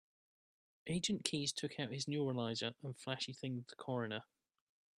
[0.87, 4.23] Agent Keys took out his neuralizer and flashy-thinged the coroner.